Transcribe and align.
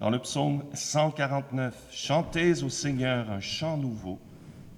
Dans 0.00 0.10
le 0.10 0.18
psaume 0.18 0.64
149, 0.74 1.72
chantez 1.92 2.64
au 2.64 2.68
Seigneur 2.68 3.30
un 3.30 3.38
chant 3.38 3.76
nouveau, 3.76 4.18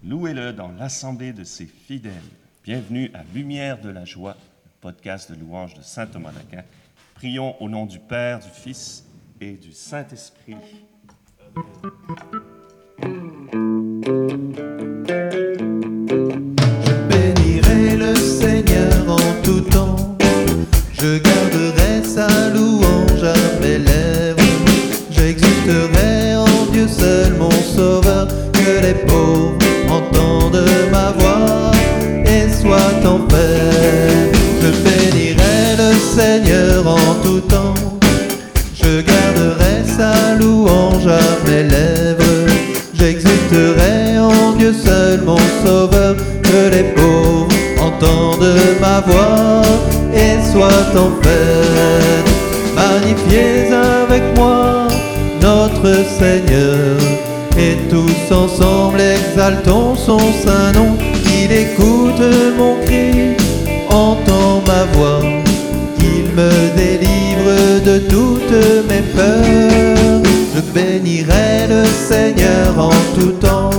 louez-le 0.04 0.52
dans 0.52 0.70
l'assemblée 0.73 1.33
de 1.33 1.42
ses 1.42 1.65
fidèles. 1.65 2.12
Bienvenue 2.62 3.10
à 3.15 3.23
Lumière 3.34 3.81
de 3.81 3.89
la 3.89 4.05
joie, 4.05 4.37
podcast 4.83 5.33
de 5.33 5.41
louange 5.41 5.73
de 5.73 5.81
Saint 5.81 6.07
Thomas 6.07 6.33
d'Aquin. 6.33 6.65
Prions 7.15 7.60
au 7.63 7.71
nom 7.71 7.87
du 7.87 7.99
Père, 7.99 8.41
du 8.41 8.50
Fils 8.50 9.07
et 9.41 9.52
du 9.52 9.73
Saint-Esprit. 9.73 10.56
Je 11.56 12.38
J'exulterai 25.66 26.36
en 26.36 26.72
Dieu 26.72 26.86
seul 26.86 27.34
mon 27.40 27.50
sauveur. 27.50 28.29
Que 28.52 28.86
les 28.86 28.94
pauvres 28.94 29.58
entendent 29.90 30.64
ma 30.93 31.11
voix 31.18 31.72
et 32.24 32.48
soient 32.52 33.05
en 33.05 33.19
paix. 33.27 34.30
Je 34.62 34.69
bénirai 34.84 35.77
le 35.77 35.93
Seigneur 36.15 36.87
en 36.87 37.15
tout 37.21 37.41
temps. 37.41 37.74
Je 38.74 39.01
garderai 39.01 39.83
sa 39.84 40.37
louange 40.38 41.09
à 41.09 41.51
mes 41.51 41.65
lèvres. 41.65 42.46
J'exulterai 42.95 44.19
en 44.21 44.52
Dieu 44.52 44.73
seul 44.73 45.23
mon 45.23 45.38
sauveur. 45.65 46.15
Que 46.45 46.77
les 46.77 46.85
pauvres 46.95 47.48
entendent 47.80 48.55
ma 48.80 49.01
voix 49.01 49.62
et 50.15 50.41
soient 50.52 50.95
en 50.96 51.10
paix. 51.21 51.27
Seigneur 56.19 56.97
et 57.57 57.77
tous 57.88 58.35
ensemble 58.35 59.01
exaltons 59.01 59.95
son 59.95 60.19
saint 60.19 60.73
nom. 60.73 60.97
Il 61.24 61.52
écoute 61.52 62.23
mon 62.59 62.74
cri, 62.85 63.37
entend 63.88 64.62
ma 64.66 64.84
voix, 64.92 65.20
qu'il 65.98 66.27
me 66.34 66.50
délivre 66.77 67.83
de 67.84 67.98
toutes 67.98 68.88
mes 68.88 69.02
peurs. 69.14 70.22
Je 70.55 70.60
bénirai 70.72 71.69
le 71.69 71.84
Seigneur 71.84 72.78
en 72.78 72.91
tout 73.14 73.32
temps, 73.32 73.70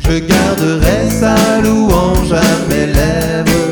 je 0.00 0.18
garderai 0.18 1.08
sa 1.08 1.60
louange 1.62 2.32
à 2.32 2.68
mes 2.68 2.86
lèvres. 2.86 3.70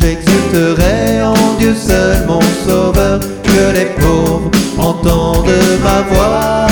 J'exulterai 0.00 1.22
en 1.22 1.58
Dieu 1.58 1.74
seul 1.74 2.26
mon 2.26 2.40
sauveur, 2.66 3.20
que 3.44 3.78
les 3.78 3.86
pauvres 4.00 4.50
entendent 4.78 5.46
ma 5.84 6.02
voix 6.12 6.69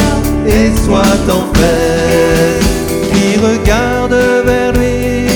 et 0.48 0.70
soient 0.84 1.26
en 1.28 1.44
paix. 1.52 2.58
Qui 3.10 3.38
regarde 3.38 4.16
vers 4.44 4.72
lui 4.72 5.26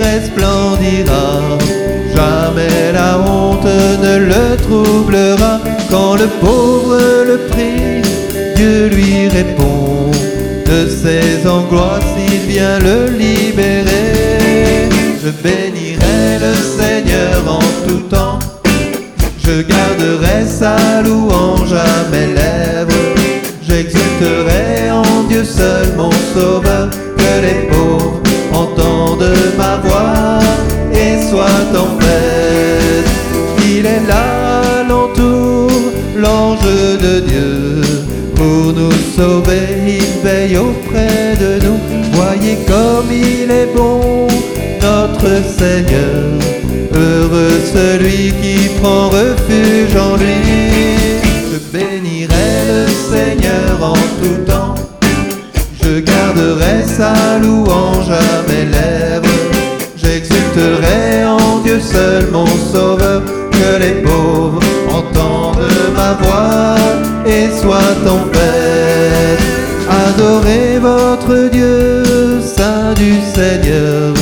resplendira, 0.00 1.40
jamais 2.14 2.92
la 2.92 3.18
honte 3.18 3.64
ne 3.64 4.14
le 4.32 4.56
troublera. 4.56 5.60
Quand 5.90 6.14
le 6.14 6.26
pauvre 6.40 6.98
le 7.26 7.38
prie, 7.50 8.02
Dieu 8.56 8.88
lui 8.88 9.28
répond, 9.28 10.10
de 10.66 10.88
ses 10.88 11.48
angoisses 11.48 12.14
il 12.32 12.52
vient 12.52 12.78
le 12.78 13.06
libérer. 13.06 14.88
Je 15.22 15.30
bénirai 15.30 16.38
le 16.40 16.54
Seigneur 16.78 17.42
en 17.46 17.86
tout 17.86 18.02
temps. 18.08 18.38
Je 19.44 19.62
garderai 19.62 20.46
sa 20.46 21.02
louange 21.02 21.72
à 21.72 22.08
mes 22.10 22.26
lèvres. 22.34 23.09
J'exulterai 23.62 24.90
en 24.90 25.24
Dieu 25.28 25.44
seul 25.44 25.94
mon 25.96 26.10
sauveur. 26.34 26.88
Que 27.16 27.46
les 27.46 27.68
pauvres 27.68 28.20
entendent 28.52 29.34
ma 29.58 29.76
voix 29.76 30.40
et 30.92 31.20
soient 31.28 31.68
en 31.76 31.96
paix. 31.98 33.04
Il 33.64 33.86
est 33.86 34.06
là 34.08 34.62
l'entour, 34.88 35.70
l'ange 36.16 36.60
de 36.62 37.20
Dieu. 37.20 37.82
Pour 38.34 38.72
nous 38.72 38.92
sauver, 39.16 39.68
il 39.86 40.24
veille 40.24 40.56
auprès 40.56 41.36
de 41.38 41.64
nous. 41.64 41.78
Voyez 42.12 42.56
comme 42.66 43.10
il 43.10 43.50
est 43.50 43.68
bon, 43.76 44.26
notre 44.80 45.44
Seigneur. 45.58 46.38
Heureux 46.94 47.60
celui 47.72 48.32
qui 48.42 48.68
prend 48.80 49.08
refuge 49.08 49.96
en 49.96 50.16
lui. 50.16 50.89
Garderai 56.30 56.84
sa 56.86 57.38
louange 57.42 58.10
à 58.10 58.42
lèvres. 58.48 59.28
J'exulterai 59.96 61.24
en 61.24 61.58
Dieu 61.60 61.80
seul 61.80 62.28
mon 62.30 62.46
sauveur. 62.46 63.22
Que 63.50 63.78
les 63.78 64.00
pauvres 64.02 64.60
entendent 64.88 65.58
ma 65.94 66.14
voix 66.22 66.76
et 67.26 67.48
soient 67.60 68.00
en 68.06 68.20
paix. 68.28 69.36
Adorez 70.06 70.78
votre 70.78 71.50
Dieu, 71.50 72.40
Saint 72.40 72.94
du 72.94 73.14
Seigneur. 73.34 74.14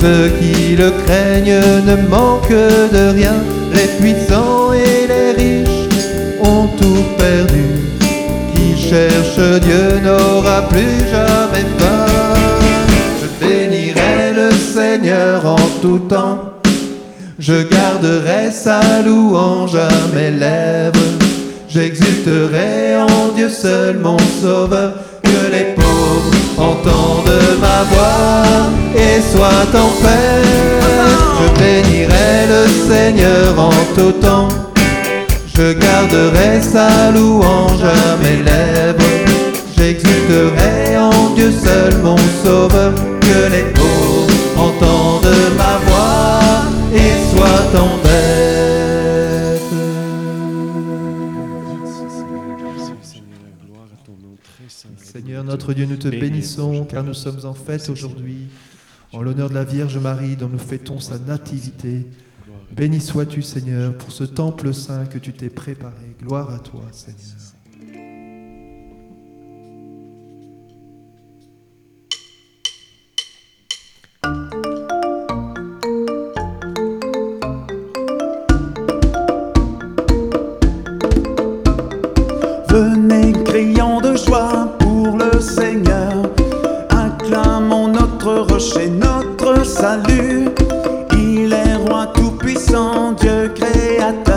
Ceux 0.00 0.30
qui 0.40 0.76
le 0.76 0.90
craignent 1.04 1.60
ne 1.86 1.96
manquent 2.08 2.48
de 2.92 3.14
rien. 3.14 3.36
Les 3.72 3.88
puissants 4.00 4.72
et 4.72 5.06
les 5.06 5.32
riches 5.40 5.88
ont 6.42 6.68
tout 6.80 7.04
perdu. 7.16 7.69
Cherche 8.90 9.60
Dieu 9.60 10.00
n'aura 10.02 10.62
plus 10.62 10.98
jamais 11.08 11.64
faim. 11.78 12.06
Je 13.20 13.46
bénirai 13.46 14.32
le 14.34 14.50
Seigneur 14.50 15.46
en 15.46 15.64
tout 15.80 16.00
temps. 16.08 16.54
Je 17.38 17.62
garderai 17.70 18.50
sa 18.50 18.80
louange 19.06 19.76
à 19.76 19.88
mes 20.12 20.32
lèvres. 20.32 20.98
J'exulterai 21.68 22.96
en 22.96 23.32
Dieu 23.36 23.48
seul 23.48 23.96
mon 24.00 24.18
sauveur. 24.42 24.94
Que 25.22 25.52
les 25.52 25.72
pauvres 25.76 26.34
entendent 26.58 27.60
ma 27.60 27.84
voix 27.92 28.70
et 28.96 29.20
soient 29.20 29.70
en 29.72 29.90
paix. 30.02 30.42
Je 31.38 31.60
bénirai 31.60 32.48
le 32.48 32.66
Seigneur 32.92 33.56
en 33.56 33.70
tout 33.94 34.18
temps. 34.20 34.69
Je 35.60 35.74
garderai 35.74 36.62
sa 36.62 37.10
louange 37.10 37.82
à 37.82 38.16
mes 38.16 38.42
lèvres. 38.42 39.04
J'exulterai 39.76 40.96
en 40.96 41.34
Dieu 41.34 41.52
seul 41.52 41.98
mon 41.98 42.16
sauveur. 42.42 42.94
Que 43.20 43.50
les 43.52 43.70
pauvres 43.74 44.30
entendent 44.56 45.36
ma 45.58 45.76
voix 45.84 46.62
et 46.94 47.36
soient 47.36 47.78
en. 47.78 48.00
Seigneur 54.96 55.44
notre 55.44 55.74
Dieu, 55.74 55.84
nous 55.84 55.96
te 55.96 56.08
bénissons 56.08 56.86
car 56.86 57.02
nous 57.04 57.12
sommes 57.12 57.44
en 57.44 57.52
fête 57.52 57.90
aujourd'hui 57.90 58.48
en 59.12 59.20
l'honneur 59.20 59.50
de 59.50 59.54
la 59.54 59.64
Vierge 59.64 59.98
Marie 59.98 60.36
dont 60.36 60.48
nous 60.48 60.58
fêtons 60.58 61.00
sa 61.00 61.18
nativité. 61.18 62.06
Béni 62.72 63.00
sois-tu 63.00 63.42
Seigneur 63.42 63.94
pour 63.98 64.12
ce 64.12 64.24
temple 64.24 64.72
saint 64.72 65.04
que 65.04 65.18
tu 65.18 65.32
t'es 65.32 65.50
préparé. 65.50 66.16
Gloire 66.22 66.50
à 66.54 66.58
toi 66.58 66.82
Seigneur. 66.92 67.18
Venez, 82.68 83.32
crions 83.44 84.00
de 84.00 84.16
joie 84.16 84.76
pour 84.78 85.18
le 85.18 85.40
Seigneur. 85.40 86.30
Acclamons 86.88 87.88
notre 87.88 88.52
rocher, 88.52 88.88
notre 88.88 89.66
salut. 89.66 90.48
Tout-puissant, 92.60 93.12
Dieu 93.12 93.48
créateur. 93.54 94.29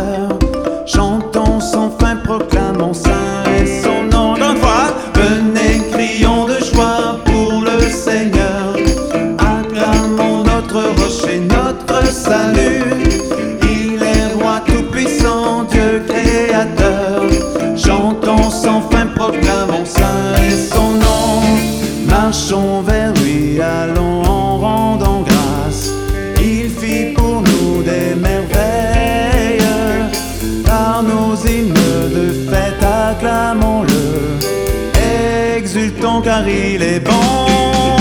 Car 36.34 36.50
il 36.50 36.82
est 36.82 37.00
bon. 37.00 37.96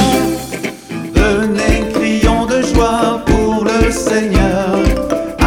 Venez, 1.14 1.78
crions 1.92 2.46
de 2.46 2.62
joie 2.70 3.20
pour 3.26 3.64
le 3.70 3.90
Seigneur. 3.90 4.68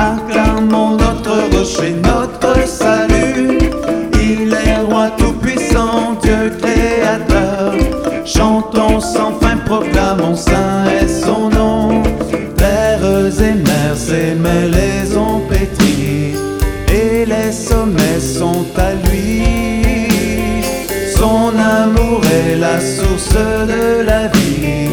Acclamons 0.10 0.92
notre 1.06 1.36
rocher, 1.54 1.96
notre 2.12 2.54
salut. 2.68 3.58
Il 4.30 4.54
est 4.54 4.78
roi 4.90 5.10
tout-puissant, 5.18 6.18
Dieu 6.22 6.42
créateur. 6.62 7.74
Chantons 8.24 9.00
sans 9.00 9.34
fin, 9.42 9.58
proclamons 9.66 10.36
saint 10.36 10.86
est 11.02 11.08
son 11.08 11.50
nom. 11.50 12.04
Terres 12.56 13.42
et 13.48 13.56
mers, 13.68 13.98
ses 14.08 14.36
la 22.76 22.82
source 22.82 23.34
de 23.74 24.04
la 24.06 24.28
vie. 24.28 24.90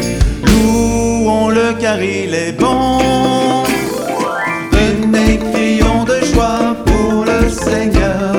Louons-le 0.47 1.73
car 1.81 2.01
il 2.01 2.33
est 2.33 2.53
bon. 2.53 3.63
Venez, 4.71 5.39
crions 5.51 6.03
de 6.05 6.17
joie 6.31 6.75
pour 6.85 7.25
le 7.25 7.49
Seigneur. 7.49 8.35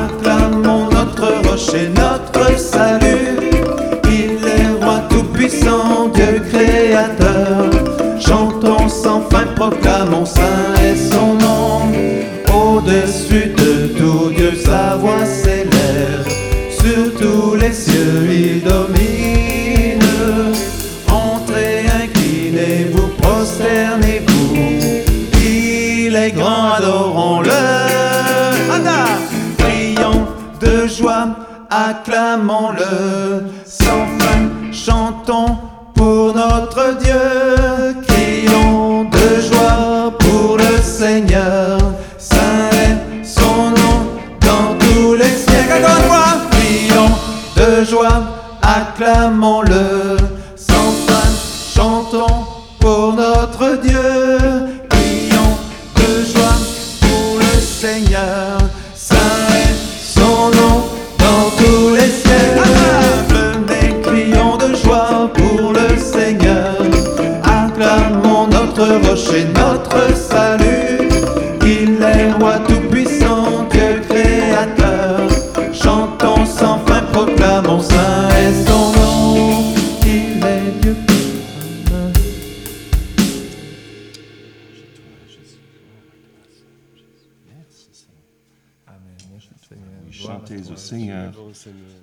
Acclamons 0.00 0.86
notre 0.98 1.28
rocher, 1.46 1.88
notre 2.04 2.46
salut. 2.58 3.38
Il 4.04 4.40
est 4.58 4.84
roi 4.84 4.98
tout-puissant, 5.08 6.08
Dieu 6.14 6.42
créateur. 6.48 6.57
Chantons 34.88 35.58
pour 35.94 36.34
notre 36.34 36.96
Dieu. 36.98 37.27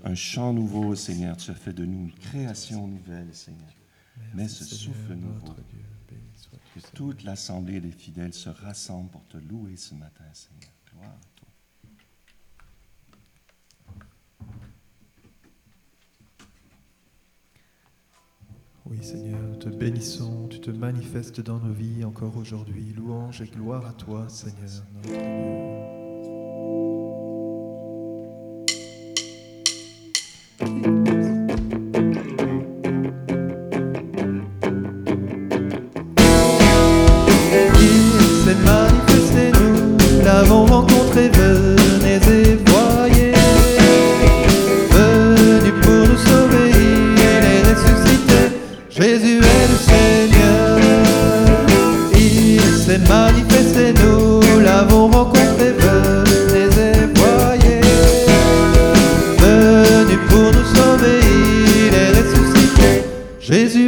Un 0.04 0.16
chant 0.16 0.54
nouveau, 0.54 0.88
au 0.88 0.96
Seigneur. 0.96 1.38
Tu 1.38 1.52
as 1.52 1.56
fait 1.56 1.74
de 1.74 1.86
nous 1.86 2.06
une 2.06 2.14
création 2.14 2.88
nouvelle, 2.88 3.34
Seigneur. 3.34 3.70
Mets 4.34 4.48
ce 4.48 4.64
souffle 4.64 5.14
nouveau. 5.14 5.56
Que 6.74 6.82
toute 6.94 7.24
l'assemblée 7.24 7.80
des 7.80 7.92
fidèles 7.92 8.34
se 8.34 8.50
rassemble 8.50 9.10
pour 9.10 9.26
te 9.28 9.38
louer 9.38 9.78
ce 9.78 9.96
matin, 9.96 10.26
Seigneur. 10.34 10.72
Gloire 10.92 11.12
à 11.12 11.20
toi. 11.36 11.48
Oui 18.88 18.98
Seigneur, 19.02 19.42
nous 19.42 19.56
te 19.56 19.70
bénissons, 19.70 20.48
tu 20.48 20.60
te 20.60 20.70
manifestes 20.70 21.42
dans 21.42 21.60
nos 21.60 21.74
vies 21.74 22.04
encore 22.04 22.38
aujourd'hui. 22.38 22.94
Louange 22.94 23.42
et 23.42 23.48
gloire 23.48 23.86
à 23.88 23.94
toi 23.94 24.30
Seigneur, 24.30 24.84
notre 24.94 25.08
Dieu. 25.08 25.95
Jésus 63.48 63.85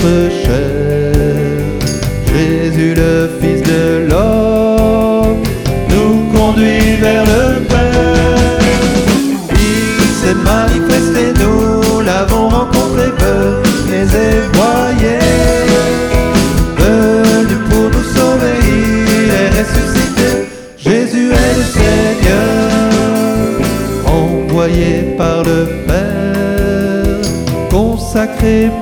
słyszę. 0.00 0.67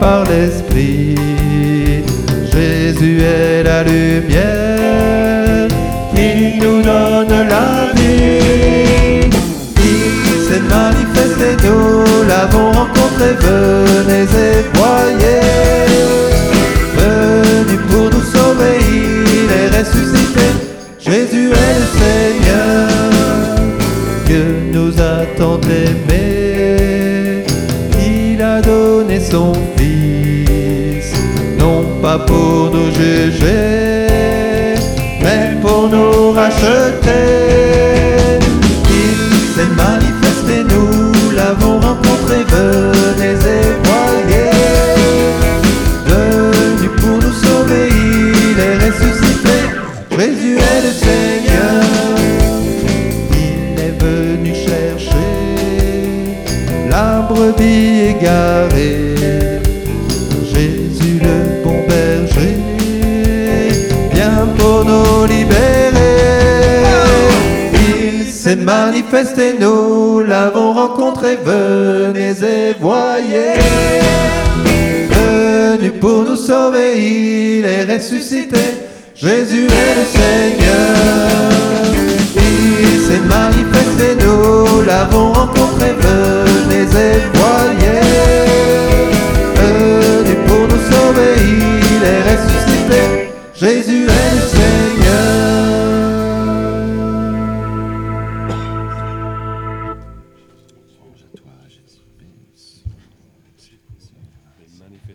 Par 0.00 0.24
l'Esprit. 0.24 1.14
Jésus 2.52 3.20
est 3.22 3.62
la 3.64 3.82
lumière 3.82 5.68
qui 6.14 6.58
nous 6.58 6.80
donne 6.80 7.46
la 7.46 7.92
vie. 7.94 9.28
Il 9.76 10.42
s'est 10.48 10.60
manifesté, 10.60 11.56
nous 11.64 12.24
l'avons 12.26 12.72
rencontré, 12.72 13.34
venez 13.40 14.22
et 14.22 14.64
voyez. 14.72 15.75
pour 32.24 32.70
nous 32.72 32.90
juger, 32.94 34.06
mais 35.20 35.56
pour 35.60 35.88
nous 35.88 36.32
racheter. 36.32 37.26
Il 38.88 39.18
s'est 39.54 39.72
manifesté, 39.76 40.64
nous 40.64 41.12
l'avons 41.34 41.78
rencontré, 41.80 42.44
venez 42.48 43.36
et 43.56 43.74
voyez. 43.84 44.50
Venu 46.06 46.88
pour 47.00 47.16
nous 47.24 47.32
sauver, 47.44 47.88
il 47.90 48.58
est 48.58 48.78
ressuscité, 48.86 49.56
Jésus 50.18 50.56
est 50.56 50.82
le 50.86 50.92
Seigneur. 51.04 51.82
Il 53.32 53.80
est 53.80 53.96
venu 54.02 54.54
chercher 54.54 55.32
la 56.88 57.26
brebis 57.28 58.16
égale. 58.16 58.55
Manifesté, 68.96 69.54
nous 69.60 70.20
l'avons 70.20 70.72
rencontré. 70.72 71.36
Venez 71.44 72.30
et 72.30 72.74
voyez. 72.80 73.60
Venu 75.10 75.90
pour 76.00 76.22
nous 76.22 76.36
sauver, 76.36 76.96
il 76.96 77.64
est 77.66 77.84
ressuscité. 77.84 78.64
Jésus 79.14 79.66
est 79.66 79.94
le 80.00 80.06
Seigneur. 80.16 81.50
Il 82.36 83.00
s'est 83.06 83.24
manifesté, 83.38 84.16
nous 84.24 84.82
l'avons 84.86 85.32
rencontré. 85.32 85.88
Venez 86.00 86.88
et 87.08 87.20
voyez. 87.34 88.00
Venu 89.56 90.34
pour 90.46 90.62
nous 90.70 90.82
sauver, 90.90 91.34
il 91.38 92.02
est 92.02 92.22
ressuscité. 92.30 93.00
Jésus 93.54 94.04
est 94.04 94.34
le 94.36 94.48
Seigneur. 94.48 94.85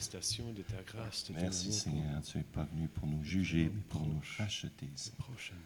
Manifestation 0.02 0.46
de 0.58 0.64
ta 0.64 0.82
grâce, 0.84 1.26
de 1.30 1.40
Merci 1.40 1.72
Seigneur, 1.72 2.22
tu 2.26 2.38
n'es 2.38 2.44
pas 2.44 2.66
venu 2.74 2.88
pour 2.88 3.08
nous 3.08 3.24
juger, 3.24 3.72
mais 3.74 3.82
pour 3.88 4.02
nous 4.02 4.20
racheter. 4.40 4.88
Prochaine. 5.20 5.58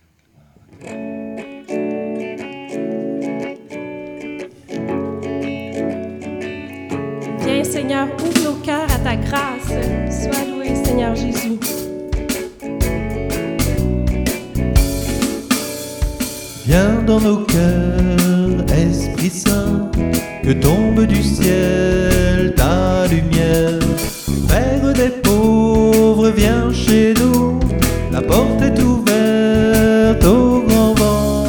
Viens 7.46 7.64
Seigneur, 7.64 8.08
ouvre 8.16 8.44
nos 8.44 8.56
cœurs 8.62 8.92
à 8.92 9.00
ta 9.00 9.16
grâce. 9.16 9.68
Sois 9.68 10.46
loué 10.46 10.76
Seigneur 10.84 11.16
Jésus. 11.16 11.58
Viens 16.66 17.02
dans 17.04 17.22
nos 17.22 17.46
cœurs, 17.46 18.70
Esprit 18.74 19.30
Saint, 19.30 19.90
que 20.44 20.52
tombe 20.52 21.06
du 21.06 21.24
ciel 21.24 22.54
ta 22.56 23.08
lumière. 23.08 23.80
Père 24.48 24.94
des 24.94 25.10
pauvres, 25.10 26.30
viens 26.36 26.72
chez 26.72 27.14
nous, 27.20 27.60
la 28.12 28.22
porte 28.22 28.62
est 28.62 28.80
ouverte 28.82 30.24
au 30.26 30.64
grand 30.68 30.94
vent. 30.94 31.46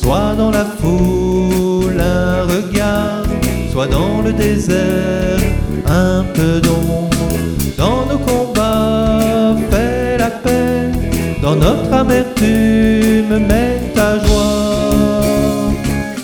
Sois 0.00 0.34
dans 0.36 0.50
la 0.50 0.64
foule 0.64 2.00
un 2.00 2.42
regard, 2.44 3.24
sois 3.72 3.86
dans 3.86 4.22
le 4.24 4.32
désert 4.32 5.40
un 5.86 6.24
peu 6.34 6.60
d'ombre. 6.60 7.08
Dans 7.76 8.04
nos 8.06 8.18
combats, 8.18 9.56
fais 9.70 10.18
la 10.18 10.30
paix, 10.30 10.90
dans 11.42 11.56
notre 11.56 11.92
amertume, 11.92 13.38
mets 13.46 13.80
ta 13.94 14.18
joie. 14.18 15.72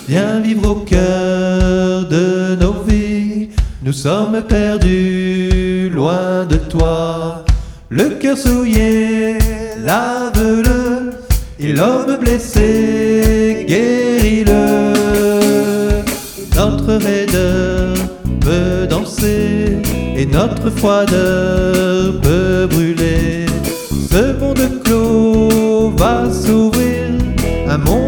Viens 0.07 0.39
vivre 0.39 0.71
au 0.71 0.75
cœur 0.75 2.05
de 2.07 2.55
nos 2.59 2.75
vies, 2.87 3.04
nous 3.85 3.93
sommes 3.93 4.41
perdus 4.41 5.91
loin 5.93 6.43
de 6.49 6.55
toi. 6.55 7.45
Le 7.89 8.09
cœur 8.19 8.35
souillé, 8.35 9.37
lave-le, 9.85 11.11
et 11.59 11.71
l'homme 11.71 12.17
blessé, 12.19 13.63
guéris-le. 13.67 14.91
Notre 16.55 16.95
raideur 16.95 17.93
peut 18.41 18.87
danser 18.89 19.77
et 20.17 20.25
notre 20.25 20.71
froideur 20.71 22.19
peut 22.21 22.67
brûler. 22.67 23.45
Ce 24.09 24.33
monde 24.39 24.81
clos 24.83 25.91
va 25.95 26.23
s'ouvrir, 26.31 27.11
un 27.69 27.77
monde 27.77 28.04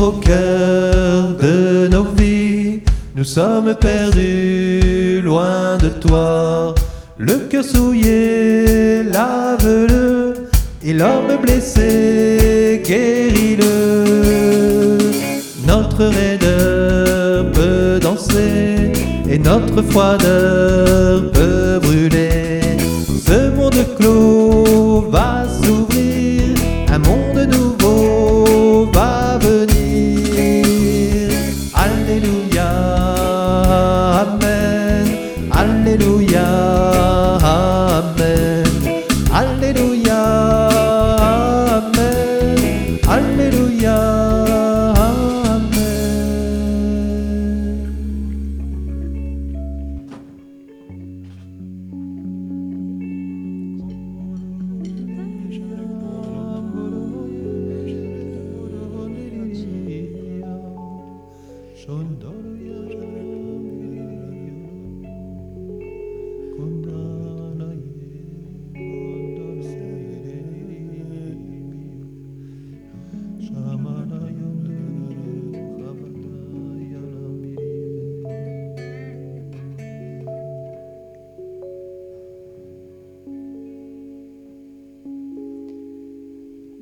au 0.00 0.12
cœur 0.12 1.34
de 1.40 1.88
nos 1.88 2.04
vies, 2.16 2.80
nous 3.14 3.24
sommes 3.24 3.74
perdus 3.74 5.20
loin 5.22 5.76
de 5.78 5.88
toi. 5.88 6.74
Le 7.18 7.34
cœur 7.50 7.64
souillé, 7.64 9.02
lave-le, 9.02 10.34
et 10.82 10.94
l'homme 10.94 11.36
blessé, 11.42 12.80
guéris-le. 12.84 14.96
Notre 15.66 16.04
raideur 16.04 17.50
peut 17.52 17.98
danser, 18.00 18.92
et 19.28 19.38
notre 19.38 19.82
froideur 19.82 21.30
peut 21.32 21.78
brûler. 21.82 22.60
Ce 23.26 23.50
monde 23.50 23.84
clos 23.98 24.49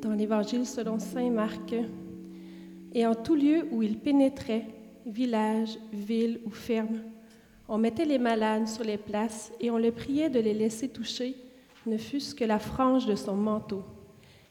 Dans 0.01 0.13
l'Évangile 0.13 0.65
selon 0.65 0.99
Saint 0.99 1.31
Marc, 1.31 1.75
et 2.95 3.07
en 3.07 3.15
tout 3.15 3.35
lieu 3.35 3.67
où 3.73 3.83
il 3.83 3.99
pénétrait, 3.99 4.65
village, 5.07 5.77
ville 5.93 6.41
ou 6.45 6.51
ferme, 6.51 7.01
on 7.69 7.79
mettait 7.79 8.05
les 8.05 8.19
malades 8.19 8.69
sur 8.69 8.85
les 8.85 8.97
places 8.97 9.53
et 9.61 9.71
on 9.71 9.79
le 9.79 9.91
priait 9.91 10.31
de 10.31 10.41
les 10.41 10.55
laisser 10.55 10.89
toucher, 10.89 11.37
ne 11.87 11.99
fût-ce 11.99 12.35
que 12.35 12.45
la 12.45 12.59
frange 12.59 13.07
de 13.07 13.17
son 13.17 13.35
manteau. 13.35 13.83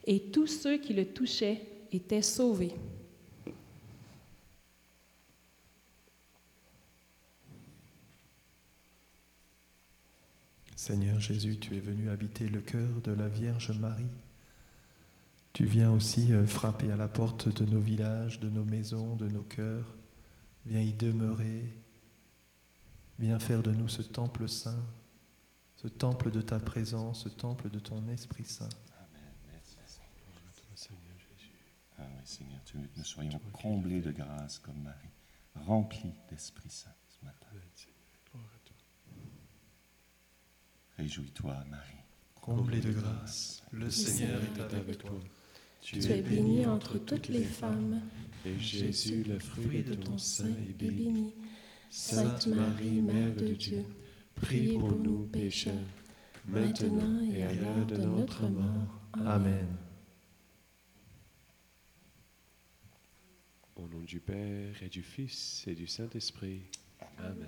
Et 0.05 0.19
tous 0.19 0.47
ceux 0.47 0.77
qui 0.77 0.93
le 0.93 1.05
touchaient 1.05 1.61
étaient 1.91 2.21
sauvés. 2.21 2.73
Seigneur 10.75 11.19
Jésus, 11.19 11.57
tu 11.57 11.75
es 11.75 11.79
venu 11.79 12.09
habiter 12.09 12.47
le 12.47 12.59
cœur 12.59 12.87
de 13.03 13.11
la 13.11 13.27
Vierge 13.27 13.71
Marie. 13.79 14.05
Tu 15.57 15.65
viens 15.65 15.89
aussi 15.89 16.33
euh, 16.33 16.45
frapper 16.45 16.91
à 16.91 16.95
la 16.95 17.07
porte 17.07 17.49
de 17.49 17.65
nos 17.65 17.79
villages, 17.79 18.39
de 18.39 18.47
nos 18.47 18.63
maisons, 18.63 19.15
de 19.15 19.27
nos 19.27 19.41
cœurs. 19.41 19.97
Viens 20.67 20.81
y 20.81 20.93
demeurer. 20.93 21.73
Viens 23.17 23.39
faire 23.39 23.63
de 23.63 23.71
nous 23.71 23.87
ce 23.87 24.03
temple 24.03 24.47
saint, 24.47 24.85
ce 25.75 25.87
temple 25.87 26.29
de 26.29 26.41
ta 26.41 26.59
présence, 26.59 27.23
ce 27.23 27.29
temple 27.29 27.71
de 27.71 27.79
ton 27.79 28.07
Esprit 28.09 28.43
Saint. 28.43 28.69
Amen. 28.99 29.33
Merci, 29.51 29.77
Seigneur. 29.87 30.11
Gloire 30.27 30.43
à 30.47 30.53
toi, 30.53 30.69
Seigneur 30.75 31.17
Jésus. 31.17 31.51
Ah 31.97 32.03
oui, 32.07 32.21
Seigneur, 32.23 32.61
tu 32.63 32.77
veux 32.77 32.85
que 32.85 32.97
nous 32.99 33.03
soyons 33.03 33.41
comblés 33.51 34.01
de 34.01 34.11
grâce 34.11 34.59
comme 34.59 34.79
Marie, 34.83 35.09
remplis 35.55 36.13
d'Esprit 36.29 36.69
Saint 36.69 36.93
ce 37.09 37.25
matin. 37.25 37.47
Amen, 37.49 37.63
Seigneur. 37.73 37.97
Gloire 38.31 38.51
à 38.55 38.59
toi. 38.63 38.77
Réjouis-toi, 40.97 41.63
Marie. 41.71 42.03
Comblé 42.35 42.79
de 42.79 42.91
grâce, 42.91 43.63
le 43.71 43.89
Seigneur 43.89 44.39
est 44.43 44.61
avec 44.61 44.99
toi. 44.99 45.19
Tu 45.81 45.99
es 46.11 46.21
bénie 46.21 46.65
entre 46.65 46.97
toutes 46.97 47.29
les 47.29 47.43
femmes, 47.43 48.01
et 48.45 48.59
Jésus, 48.59 49.23
le 49.23 49.39
fruit 49.39 49.83
de 49.83 49.93
ton 49.93 50.17
sein, 50.17 50.49
est 50.69 50.73
béni. 50.73 51.33
Sainte 51.89 52.47
Marie, 52.47 53.01
Mère 53.01 53.33
de 53.35 53.53
Dieu, 53.53 53.85
prie 54.35 54.77
pour 54.77 54.97
nous 54.97 55.25
pécheurs, 55.27 55.73
maintenant 56.45 57.21
et 57.33 57.43
à 57.43 57.53
l'heure 57.53 57.85
de 57.85 57.97
notre 57.97 58.47
mort. 58.47 59.01
Amen. 59.25 59.67
Au 63.75 63.87
nom 63.87 64.01
du 64.01 64.19
Père 64.19 64.83
et 64.83 64.89
du 64.89 65.03
Fils 65.03 65.63
et 65.67 65.75
du 65.75 65.87
Saint-Esprit. 65.87 66.63
Amen. 67.19 67.47